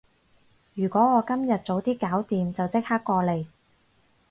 [0.73, 3.45] 如果我今日早啲搞掂，就即刻過嚟